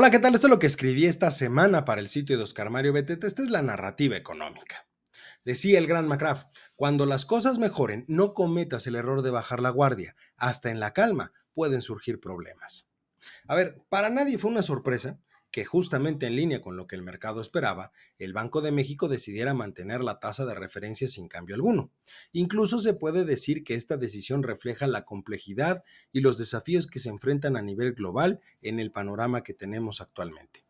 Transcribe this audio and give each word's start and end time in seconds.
Hola, 0.00 0.10
¿qué 0.10 0.18
tal? 0.18 0.34
Esto 0.34 0.46
es 0.46 0.50
lo 0.50 0.58
que 0.58 0.66
escribí 0.66 1.04
esta 1.04 1.30
semana 1.30 1.84
para 1.84 2.00
el 2.00 2.08
sitio 2.08 2.38
de 2.38 2.44
Oscar 2.44 2.70
Mario 2.70 2.94
Betete. 2.94 3.26
Esta 3.26 3.42
es 3.42 3.50
la 3.50 3.60
narrativa 3.60 4.16
económica. 4.16 4.88
Decía 5.44 5.76
el 5.76 5.86
gran 5.86 6.08
McCraft, 6.08 6.46
cuando 6.74 7.04
las 7.04 7.26
cosas 7.26 7.58
mejoren, 7.58 8.06
no 8.08 8.32
cometas 8.32 8.86
el 8.86 8.94
error 8.94 9.20
de 9.20 9.30
bajar 9.30 9.60
la 9.60 9.68
guardia. 9.68 10.16
Hasta 10.38 10.70
en 10.70 10.80
la 10.80 10.94
calma 10.94 11.34
pueden 11.52 11.82
surgir 11.82 12.18
problemas. 12.18 12.88
A 13.46 13.54
ver, 13.54 13.82
para 13.90 14.08
nadie 14.08 14.38
fue 14.38 14.50
una 14.50 14.62
sorpresa 14.62 15.20
que 15.50 15.64
justamente 15.64 16.26
en 16.26 16.36
línea 16.36 16.60
con 16.60 16.76
lo 16.76 16.86
que 16.86 16.96
el 16.96 17.02
mercado 17.02 17.40
esperaba, 17.40 17.92
el 18.18 18.32
Banco 18.32 18.60
de 18.60 18.72
México 18.72 19.08
decidiera 19.08 19.54
mantener 19.54 20.00
la 20.00 20.20
tasa 20.20 20.46
de 20.46 20.54
referencia 20.54 21.08
sin 21.08 21.28
cambio 21.28 21.54
alguno. 21.54 21.90
Incluso 22.32 22.78
se 22.78 22.94
puede 22.94 23.24
decir 23.24 23.64
que 23.64 23.74
esta 23.74 23.96
decisión 23.96 24.42
refleja 24.42 24.86
la 24.86 25.04
complejidad 25.04 25.84
y 26.12 26.20
los 26.20 26.38
desafíos 26.38 26.86
que 26.86 27.00
se 27.00 27.08
enfrentan 27.08 27.56
a 27.56 27.62
nivel 27.62 27.94
global 27.94 28.40
en 28.62 28.78
el 28.78 28.92
panorama 28.92 29.42
que 29.42 29.54
tenemos 29.54 30.00
actualmente. 30.00 30.64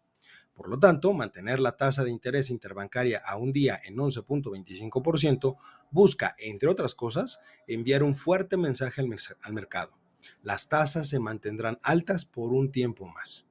Por 0.60 0.68
lo 0.68 0.78
tanto, 0.78 1.14
mantener 1.14 1.58
la 1.58 1.78
tasa 1.78 2.04
de 2.04 2.10
interés 2.10 2.50
interbancaria 2.50 3.22
a 3.24 3.36
un 3.36 3.50
día 3.50 3.80
en 3.84 3.96
11.25% 3.96 5.56
busca, 5.90 6.34
entre 6.38 6.68
otras 6.68 6.94
cosas, 6.94 7.40
enviar 7.66 8.02
un 8.02 8.14
fuerte 8.14 8.58
mensaje 8.58 9.00
al, 9.00 9.54
mercado. 9.54 9.98
Las 10.42 10.68
tasas 10.68 11.08
se 11.08 11.18
mantendrán 11.18 11.78
altas 11.82 12.26
por 12.26 12.52
un 12.52 12.72
tiempo 12.72 13.06
más. 13.06 13.49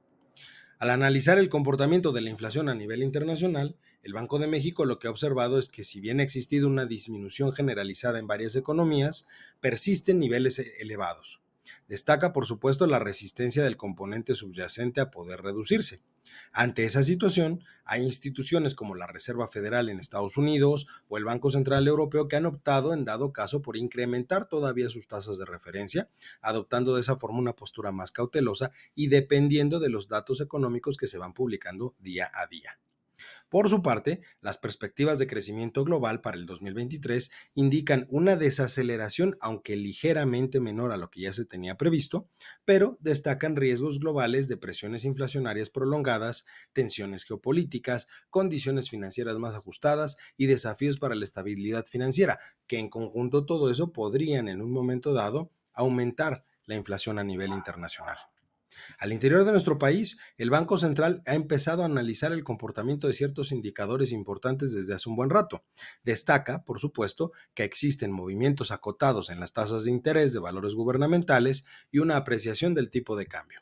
Al 0.79 0.91
analizar 0.91 1.37
el 1.37 1.49
comportamiento 1.49 2.13
de 2.13 2.21
la 2.21 2.29
inflación 2.29 2.69
a 2.69 2.73
nivel 2.73 3.03
internacional, 3.03 3.75
el 4.01 4.13
Banco 4.13 4.39
de 4.39 4.47
México 4.47 4.85
lo 4.85 4.97
que 4.97 5.07
ha 5.07 5.11
observado 5.11 5.59
es 5.59 5.67
que 5.67 5.83
si 5.83 5.99
bien 5.99 6.21
ha 6.21 6.23
existido 6.23 6.69
una 6.69 6.85
disminución 6.85 7.51
generalizada 7.51 8.17
en 8.17 8.27
varias 8.27 8.55
economías, 8.55 9.27
persisten 9.59 10.19
niveles 10.19 10.57
e-, 10.57 10.71
elevados. 10.79 11.41
Destaca, 11.89 12.31
por 12.31 12.45
supuesto, 12.45 12.87
la 12.87 12.97
resistencia 12.97 13.61
del 13.61 13.75
componente 13.75 14.35
subyacente 14.35 15.01
a 15.01 15.11
poder 15.11 15.41
reducirse. 15.41 16.01
Ante 16.51 16.83
esa 16.85 17.03
situación, 17.03 17.63
hay 17.85 18.03
instituciones 18.03 18.75
como 18.75 18.95
la 18.95 19.07
Reserva 19.07 19.47
Federal 19.47 19.89
en 19.89 19.99
Estados 19.99 20.37
Unidos 20.37 20.87
o 21.07 21.17
el 21.17 21.25
Banco 21.25 21.51
Central 21.51 21.87
Europeo 21.87 22.27
que 22.27 22.35
han 22.35 22.45
optado, 22.45 22.93
en 22.93 23.05
dado 23.05 23.33
caso, 23.33 23.61
por 23.61 23.77
incrementar 23.77 24.47
todavía 24.47 24.89
sus 24.89 25.07
tasas 25.07 25.37
de 25.37 25.45
referencia, 25.45 26.09
adoptando 26.41 26.95
de 26.95 27.01
esa 27.01 27.17
forma 27.17 27.39
una 27.39 27.55
postura 27.55 27.91
más 27.91 28.11
cautelosa 28.11 28.71
y 28.95 29.07
dependiendo 29.07 29.79
de 29.79 29.89
los 29.89 30.07
datos 30.07 30.41
económicos 30.41 30.97
que 30.97 31.07
se 31.07 31.17
van 31.17 31.33
publicando 31.33 31.95
día 31.99 32.31
a 32.33 32.47
día. 32.47 32.79
Por 33.49 33.67
su 33.67 33.81
parte, 33.81 34.21
las 34.41 34.59
perspectivas 34.59 35.17
de 35.17 35.25
crecimiento 35.25 35.83
global 35.83 36.21
para 36.21 36.37
el 36.37 36.45
2023 36.45 37.31
indican 37.55 38.05
una 38.11 38.35
desaceleración, 38.35 39.35
aunque 39.41 39.75
ligeramente 39.75 40.59
menor 40.59 40.91
a 40.91 40.97
lo 40.97 41.09
que 41.09 41.21
ya 41.21 41.33
se 41.33 41.45
tenía 41.45 41.75
previsto, 41.75 42.27
pero 42.63 42.97
destacan 43.01 43.55
riesgos 43.55 43.99
globales 43.99 44.47
de 44.49 44.57
presiones 44.57 45.03
inflacionarias 45.03 45.71
prolongadas, 45.71 46.45
tensiones 46.73 47.23
geopolíticas, 47.23 48.07
condiciones 48.29 48.91
financieras 48.91 49.39
más 49.39 49.55
ajustadas 49.55 50.17
y 50.37 50.45
desafíos 50.45 50.99
para 50.99 51.15
la 51.15 51.23
estabilidad 51.23 51.87
financiera, 51.87 52.39
que 52.67 52.77
en 52.77 52.89
conjunto 52.89 53.45
todo 53.45 53.71
eso 53.71 53.91
podrían 53.91 54.47
en 54.47 54.61
un 54.61 54.71
momento 54.71 55.11
dado 55.11 55.51
aumentar 55.73 56.45
la 56.65 56.75
inflación 56.75 57.17
a 57.17 57.23
nivel 57.23 57.51
internacional. 57.51 58.17
Al 58.97 59.13
interior 59.13 59.45
de 59.45 59.51
nuestro 59.51 59.77
país, 59.77 60.19
el 60.37 60.49
Banco 60.49 60.77
Central 60.77 61.21
ha 61.25 61.35
empezado 61.35 61.83
a 61.83 61.85
analizar 61.85 62.31
el 62.31 62.43
comportamiento 62.43 63.07
de 63.07 63.13
ciertos 63.13 63.51
indicadores 63.51 64.11
importantes 64.11 64.73
desde 64.73 64.93
hace 64.93 65.09
un 65.09 65.15
buen 65.15 65.29
rato. 65.29 65.63
Destaca, 66.03 66.63
por 66.63 66.79
supuesto, 66.79 67.31
que 67.53 67.63
existen 67.63 68.11
movimientos 68.11 68.71
acotados 68.71 69.29
en 69.29 69.39
las 69.39 69.53
tasas 69.53 69.83
de 69.83 69.91
interés 69.91 70.33
de 70.33 70.39
valores 70.39 70.73
gubernamentales 70.73 71.65
y 71.91 71.99
una 71.99 72.17
apreciación 72.17 72.73
del 72.73 72.89
tipo 72.89 73.15
de 73.15 73.27
cambio. 73.27 73.61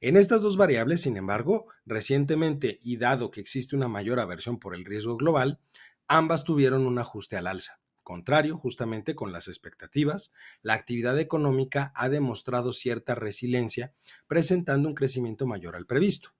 En 0.00 0.16
estas 0.16 0.42
dos 0.42 0.56
variables, 0.56 1.02
sin 1.02 1.16
embargo, 1.16 1.66
recientemente 1.86 2.78
y 2.82 2.96
dado 2.96 3.30
que 3.30 3.40
existe 3.40 3.76
una 3.76 3.88
mayor 3.88 4.20
aversión 4.20 4.58
por 4.58 4.74
el 4.74 4.84
riesgo 4.84 5.16
global, 5.16 5.60
ambas 6.06 6.44
tuvieron 6.44 6.86
un 6.86 6.98
ajuste 6.98 7.36
al 7.36 7.46
alza 7.46 7.80
contrario 8.08 8.56
justamente 8.56 9.14
con 9.14 9.32
las 9.32 9.48
expectativas, 9.48 10.32
la 10.62 10.72
actividad 10.72 11.18
económica 11.18 11.92
ha 11.94 12.08
demostrado 12.08 12.72
cierta 12.72 13.14
resiliencia, 13.14 13.92
presentando 14.26 14.88
un 14.88 14.94
crecimiento 14.94 15.46
mayor 15.46 15.76
al 15.76 15.84
previsto. 15.84 16.30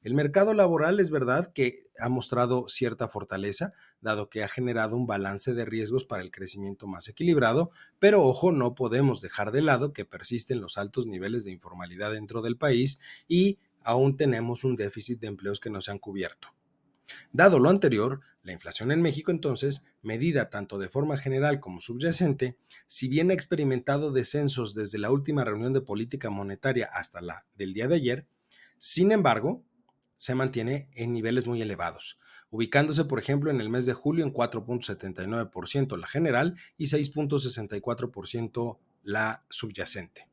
El 0.00 0.14
mercado 0.14 0.54
laboral 0.54 1.00
es 1.00 1.10
verdad 1.10 1.52
que 1.52 1.90
ha 1.98 2.08
mostrado 2.08 2.68
cierta 2.68 3.08
fortaleza, 3.08 3.72
dado 4.00 4.30
que 4.30 4.44
ha 4.44 4.48
generado 4.48 4.94
un 4.94 5.08
balance 5.08 5.54
de 5.54 5.64
riesgos 5.64 6.04
para 6.04 6.22
el 6.22 6.30
crecimiento 6.30 6.86
más 6.86 7.08
equilibrado, 7.08 7.72
pero 7.98 8.22
ojo, 8.22 8.52
no 8.52 8.76
podemos 8.76 9.20
dejar 9.20 9.50
de 9.50 9.62
lado 9.62 9.92
que 9.92 10.04
persisten 10.04 10.60
los 10.60 10.78
altos 10.78 11.06
niveles 11.06 11.44
de 11.44 11.50
informalidad 11.50 12.12
dentro 12.12 12.42
del 12.42 12.56
país 12.56 13.00
y 13.26 13.58
aún 13.82 14.16
tenemos 14.16 14.62
un 14.62 14.76
déficit 14.76 15.18
de 15.18 15.26
empleos 15.26 15.58
que 15.58 15.68
no 15.68 15.80
se 15.80 15.90
han 15.90 15.98
cubierto. 15.98 16.46
Dado 17.32 17.58
lo 17.58 17.70
anterior, 17.70 18.20
la 18.48 18.54
inflación 18.54 18.90
en 18.90 19.00
México 19.02 19.30
entonces, 19.30 19.84
medida 20.02 20.50
tanto 20.50 20.78
de 20.78 20.88
forma 20.88 21.16
general 21.16 21.60
como 21.60 21.80
subyacente, 21.80 22.58
si 22.86 23.06
bien 23.06 23.30
ha 23.30 23.34
experimentado 23.34 24.10
descensos 24.10 24.74
desde 24.74 24.98
la 24.98 25.12
última 25.12 25.44
reunión 25.44 25.72
de 25.72 25.82
política 25.82 26.30
monetaria 26.30 26.88
hasta 26.92 27.20
la 27.20 27.46
del 27.56 27.74
día 27.74 27.86
de 27.86 27.94
ayer, 27.94 28.26
sin 28.78 29.12
embargo, 29.12 29.64
se 30.16 30.34
mantiene 30.34 30.88
en 30.94 31.12
niveles 31.12 31.46
muy 31.46 31.62
elevados, 31.62 32.18
ubicándose 32.50 33.04
por 33.04 33.20
ejemplo 33.20 33.50
en 33.50 33.60
el 33.60 33.68
mes 33.68 33.86
de 33.86 33.92
julio 33.92 34.24
en 34.24 34.32
4.79% 34.32 35.96
la 35.96 36.06
general 36.08 36.56
y 36.76 36.86
6.64% 36.86 38.78
la 39.02 39.44
subyacente. 39.48 40.27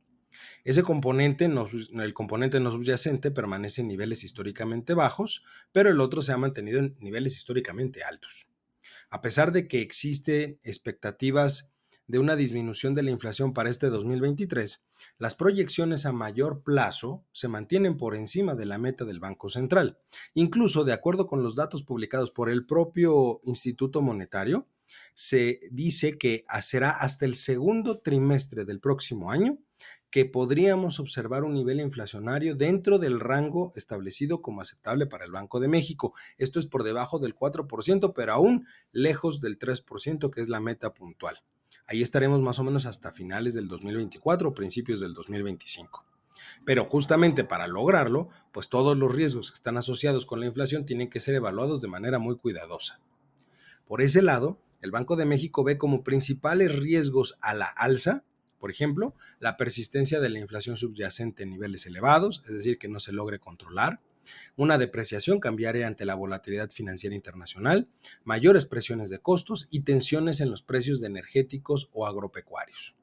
Ese 0.66 0.82
componente, 0.82 1.46
el 1.46 2.14
componente 2.16 2.60
no 2.60 2.72
subyacente 2.72 3.30
permanece 3.30 3.82
en 3.82 3.88
niveles 3.88 4.24
históricamente 4.24 4.96
bajos, 4.96 5.44
pero 5.72 5.92
el 5.92 6.02
otro 6.02 6.24
se 6.24 6.34
ha 6.34 6.38
mantenido 6.38 6.80
en 6.80 6.98
niveles 7.00 7.38
históricamente 7.38 8.04
altos. 8.04 8.48
A 9.12 9.22
pesar 9.22 9.52
de 9.52 9.68
que 9.68 9.82
existen 9.82 10.60
expectativas 10.64 11.72
de 12.08 12.18
una 12.18 12.36
disminución 12.36 12.96
de 12.96 13.04
la 13.04 13.12
inflación 13.12 13.54
para 13.54 13.70
este 13.70 13.90
2023, 13.92 14.84
las 15.20 15.36
proyecciones 15.36 16.08
a 16.08 16.12
mayor 16.12 16.64
plazo 16.64 17.24
se 17.32 17.48
mantienen 17.48 17.96
por 17.96 18.16
encima 18.16 18.56
de 18.56 18.66
la 18.66 18.80
meta 18.80 19.06
del 19.06 19.20
Banco 19.20 19.50
Central. 19.50 20.00
Incluso, 20.34 20.84
de 20.84 20.94
acuerdo 20.94 21.28
con 21.28 21.44
los 21.44 21.56
datos 21.56 21.84
publicados 21.84 22.32
por 22.32 22.50
el 22.50 22.66
propio 22.66 23.40
Instituto 23.44 24.02
Monetario, 24.02 24.68
se 25.14 25.60
dice 25.72 26.18
que 26.18 26.44
será 26.62 26.90
hasta 26.90 27.26
el 27.26 27.36
segundo 27.36 28.00
trimestre 28.00 28.66
del 28.66 28.80
próximo 28.80 29.32
año 29.32 29.60
que 30.10 30.26
podríamos 30.26 31.00
observar 31.02 31.44
un 31.44 31.54
nivel 31.54 31.82
inflacionario 31.82 32.56
dentro 32.56 33.00
del 33.00 33.20
rango 33.20 33.74
establecido 33.76 34.42
como 34.42 34.62
aceptable 34.62 35.08
para 35.08 35.26
el 35.26 35.32
Banco 35.32 35.60
de 35.60 35.68
México. 35.68 36.14
Esto 36.38 36.58
es 36.60 36.68
por 36.68 36.84
debajo 36.84 37.20
del 37.20 37.36
4%, 37.36 38.14
pero 38.16 38.32
aún 38.32 38.66
lejos 38.94 39.42
del 39.42 39.60
3%, 39.60 40.30
que 40.30 40.40
es 40.40 40.48
la 40.48 40.62
meta 40.62 40.94
puntual. 40.94 41.44
Ahí 41.88 42.02
estaremos 42.02 42.42
más 42.42 42.60
o 42.60 42.64
menos 42.64 42.86
hasta 42.86 43.12
finales 43.12 43.54
del 43.54 43.68
2024 43.68 44.50
o 44.50 44.54
principios 44.54 45.02
del 45.02 45.14
2025. 45.14 46.06
Pero 46.66 46.86
justamente 46.86 47.44
para 47.44 47.68
lograrlo, 47.68 48.30
pues 48.52 48.70
todos 48.70 48.98
los 48.98 49.14
riesgos 49.14 49.52
que 49.52 49.58
están 49.58 49.78
asociados 49.78 50.26
con 50.26 50.40
la 50.40 50.46
inflación 50.46 50.86
tienen 50.86 51.10
que 51.10 51.20
ser 51.20 51.36
evaluados 51.36 51.82
de 51.82 51.88
manera 51.88 52.20
muy 52.20 52.38
cuidadosa. 52.38 53.02
Por 53.86 54.02
ese 54.02 54.22
lado, 54.22 54.60
el 54.82 54.92
Banco 54.92 55.16
de 55.16 55.26
México 55.26 55.64
ve 55.64 55.78
como 55.78 56.04
principales 56.04 56.76
riesgos 56.76 57.38
a 57.42 57.54
la 57.54 57.66
alza 57.66 58.24
por 58.60 58.72
ejemplo, 58.72 59.16
la 59.40 59.58
persistencia 59.58 60.20
de 60.20 60.30
la 60.30 60.40
inflación 60.40 60.78
subyacente 60.78 61.44
en 61.44 61.52
niveles 61.52 61.86
elevados, 61.86 62.42
es 62.48 62.54
decir, 62.54 62.78
que 62.78 62.88
no 62.88 63.00
se 63.00 63.12
logre 63.12 63.40
controlar, 63.40 64.02
una 64.56 64.78
depreciación 64.78 65.40
cambiaria 65.40 65.88
ante 65.88 66.06
la 66.06 66.16
volatilidad 66.16 66.72
financiera 66.72 67.16
internacional, 67.16 67.90
mayores 68.24 68.66
presiones 68.66 69.10
de 69.10 69.20
costos 69.20 69.68
y 69.70 69.82
tensiones 69.82 70.42
en 70.42 70.50
los 70.50 70.62
precios 70.62 71.00
de 71.00 71.08
energéticos 71.08 71.90
o 71.94 72.08
agropecuarios. 72.08 72.96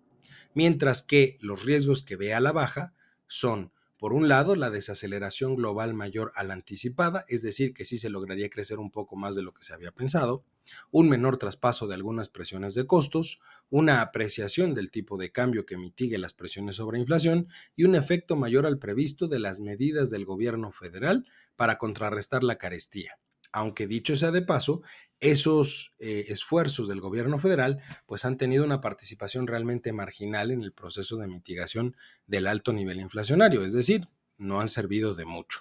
Mientras 0.54 1.02
que 1.02 1.38
los 1.40 1.64
riesgos 1.64 2.02
que 2.02 2.16
ve 2.16 2.34
a 2.34 2.40
la 2.40 2.52
baja 2.52 2.94
son 3.26 3.72
por 4.02 4.14
un 4.14 4.28
lado, 4.28 4.56
la 4.56 4.68
desaceleración 4.68 5.54
global 5.54 5.94
mayor 5.94 6.32
a 6.34 6.42
la 6.42 6.54
anticipada, 6.54 7.24
es 7.28 7.40
decir, 7.40 7.72
que 7.72 7.84
sí 7.84 8.00
se 8.00 8.10
lograría 8.10 8.50
crecer 8.50 8.80
un 8.80 8.90
poco 8.90 9.14
más 9.14 9.36
de 9.36 9.42
lo 9.42 9.54
que 9.54 9.62
se 9.62 9.74
había 9.74 9.92
pensado, 9.92 10.44
un 10.90 11.08
menor 11.08 11.36
traspaso 11.38 11.86
de 11.86 11.94
algunas 11.94 12.28
presiones 12.28 12.74
de 12.74 12.86
costos, 12.86 13.40
una 13.70 14.00
apreciación 14.00 14.74
del 14.74 14.90
tipo 14.90 15.16
de 15.16 15.32
cambio 15.32 15.66
que 15.66 15.76
mitigue 15.76 16.18
las 16.18 16.34
presiones 16.34 16.76
sobre 16.76 16.98
inflación 16.98 17.48
y 17.74 17.84
un 17.84 17.94
efecto 17.94 18.36
mayor 18.36 18.66
al 18.66 18.78
previsto 18.78 19.28
de 19.28 19.38
las 19.38 19.60
medidas 19.60 20.10
del 20.10 20.24
gobierno 20.24 20.72
federal 20.72 21.26
para 21.56 21.78
contrarrestar 21.78 22.42
la 22.44 22.58
carestía 22.58 23.18
aunque 23.52 23.86
dicho 23.86 24.16
sea 24.16 24.30
de 24.30 24.42
paso, 24.42 24.82
esos 25.20 25.94
eh, 25.98 26.24
esfuerzos 26.28 26.88
del 26.88 27.00
gobierno 27.00 27.38
federal 27.38 27.80
pues 28.06 28.24
han 28.24 28.38
tenido 28.38 28.64
una 28.64 28.80
participación 28.80 29.46
realmente 29.46 29.92
marginal 29.92 30.50
en 30.50 30.62
el 30.62 30.72
proceso 30.72 31.16
de 31.18 31.28
mitigación 31.28 31.94
del 32.26 32.46
alto 32.46 32.72
nivel 32.72 32.98
inflacionario, 32.98 33.64
es 33.64 33.74
decir, 33.74 34.08
no 34.38 34.60
han 34.60 34.68
servido 34.68 35.14
de 35.14 35.26
mucho. 35.26 35.60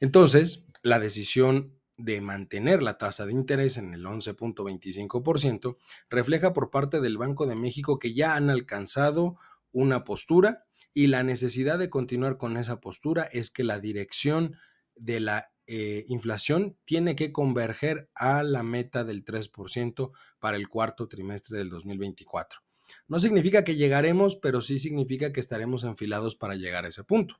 Entonces, 0.00 0.66
la 0.82 0.98
decisión 0.98 1.78
de 2.02 2.20
mantener 2.20 2.82
la 2.82 2.98
tasa 2.98 3.26
de 3.26 3.32
interés 3.32 3.76
en 3.76 3.94
el 3.94 4.04
11.25% 4.04 5.76
refleja 6.10 6.52
por 6.52 6.70
parte 6.70 7.00
del 7.00 7.16
Banco 7.16 7.46
de 7.46 7.54
México 7.54 7.98
que 7.98 8.12
ya 8.12 8.34
han 8.34 8.50
alcanzado 8.50 9.36
una 9.70 10.04
postura 10.04 10.64
Y 10.92 11.06
la 11.06 11.22
necesidad 11.22 11.78
de 11.78 11.88
continuar 11.88 12.36
con 12.36 12.56
esa 12.56 12.80
postura 12.80 13.22
es 13.32 13.50
que 13.50 13.64
la 13.64 13.78
dirección 13.78 14.56
de 14.94 15.20
la 15.20 15.52
eh, 15.66 16.04
inflación 16.08 16.76
tiene 16.84 17.16
que 17.16 17.32
converger 17.32 18.10
a 18.14 18.42
la 18.42 18.62
meta 18.62 19.04
del 19.04 19.24
3% 19.24 20.10
para 20.38 20.56
el 20.56 20.68
cuarto 20.68 21.08
trimestre 21.08 21.56
del 21.56 21.70
2024. 21.70 22.60
No 23.08 23.20
significa 23.20 23.64
que 23.64 23.76
llegaremos, 23.76 24.36
pero 24.36 24.60
sí 24.60 24.78
significa 24.78 25.32
que 25.32 25.40
estaremos 25.40 25.84
enfilados 25.84 26.36
para 26.36 26.56
llegar 26.56 26.84
a 26.84 26.88
ese 26.88 27.04
punto. 27.04 27.36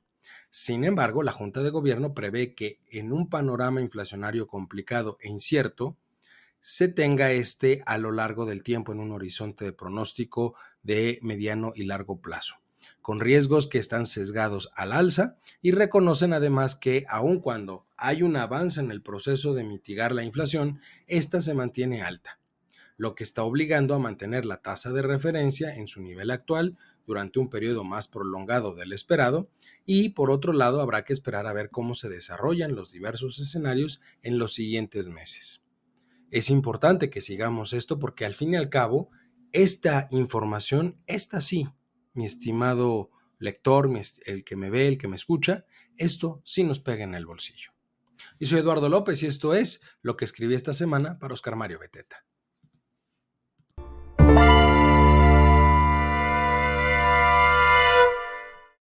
Sin 0.49 0.83
embargo, 0.83 1.23
la 1.23 1.31
Junta 1.31 1.63
de 1.63 1.69
Gobierno 1.69 2.13
prevé 2.13 2.53
que 2.53 2.79
en 2.89 3.11
un 3.11 3.29
panorama 3.29 3.81
inflacionario 3.81 4.47
complicado 4.47 5.17
e 5.21 5.29
incierto, 5.29 5.97
se 6.65 6.87
tenga 6.87 7.33
este 7.33 7.83
a 7.85 7.97
lo 7.97 8.13
largo 8.13 8.45
del 8.45 8.63
tiempo 8.63 8.93
en 8.93 9.01
un 9.01 9.11
horizonte 9.11 9.65
de 9.65 9.73
pronóstico 9.73 10.55
de 10.81 11.19
mediano 11.21 11.73
y 11.75 11.83
largo 11.83 12.21
plazo, 12.21 12.55
con 13.01 13.19
riesgos 13.19 13.67
que 13.67 13.79
están 13.79 14.05
sesgados 14.05 14.71
al 14.73 14.93
alza 14.93 15.35
y 15.61 15.71
reconocen 15.71 16.31
además 16.31 16.77
que 16.77 17.05
aun 17.09 17.41
cuando 17.41 17.85
hay 17.97 18.23
un 18.23 18.37
avance 18.37 18.79
en 18.79 18.91
el 18.91 19.01
proceso 19.01 19.53
de 19.53 19.65
mitigar 19.65 20.13
la 20.13 20.23
inflación, 20.23 20.79
ésta 21.05 21.41
se 21.41 21.53
mantiene 21.53 22.01
alta, 22.01 22.39
lo 22.97 23.15
que 23.15 23.23
está 23.23 23.43
obligando 23.43 23.95
a 23.95 23.99
mantener 23.99 24.45
la 24.45 24.61
tasa 24.61 24.91
de 24.91 25.01
referencia 25.01 25.75
en 25.75 25.87
su 25.87 26.01
nivel 26.01 26.31
actual 26.31 26.77
durante 27.05 27.39
un 27.39 27.49
periodo 27.49 27.83
más 27.83 28.07
prolongado 28.07 28.75
del 28.75 28.93
esperado 28.93 29.49
y 29.85 30.09
por 30.09 30.31
otro 30.31 30.53
lado 30.53 30.81
habrá 30.81 31.03
que 31.03 31.13
esperar 31.13 31.47
a 31.47 31.53
ver 31.53 31.69
cómo 31.69 31.95
se 31.95 32.09
desarrollan 32.09 32.75
los 32.75 32.91
diversos 32.91 33.39
escenarios 33.39 34.01
en 34.21 34.37
los 34.37 34.53
siguientes 34.53 35.07
meses. 35.07 35.61
Es 36.31 36.49
importante 36.49 37.09
que 37.09 37.21
sigamos 37.21 37.73
esto 37.73 37.99
porque 37.99 38.25
al 38.25 38.33
fin 38.33 38.53
y 38.53 38.57
al 38.57 38.69
cabo, 38.69 39.09
esta 39.51 40.07
información, 40.09 40.97
esta 41.05 41.41
sí, 41.41 41.67
mi 42.13 42.25
estimado 42.25 43.11
lector, 43.37 43.89
el 44.25 44.43
que 44.43 44.55
me 44.55 44.69
ve, 44.69 44.87
el 44.87 44.97
que 44.97 45.07
me 45.07 45.15
escucha, 45.15 45.65
esto 45.97 46.41
sí 46.45 46.63
nos 46.63 46.79
pega 46.79 47.03
en 47.03 47.13
el 47.13 47.25
bolsillo. 47.25 47.71
Yo 48.39 48.47
soy 48.47 48.59
Eduardo 48.59 48.89
López 48.89 49.21
y 49.21 49.27
esto 49.27 49.53
es 49.53 49.81
lo 50.01 50.17
que 50.17 50.25
escribí 50.25 50.55
esta 50.55 50.73
semana 50.73 51.19
para 51.19 51.33
Oscar 51.33 51.55
Mario 51.55 51.79
Beteta. 51.79 52.25